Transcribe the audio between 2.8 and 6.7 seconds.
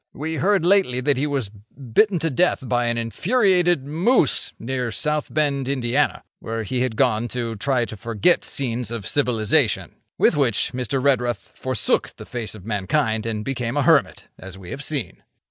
an infuriated moose near South Bend, Ind., where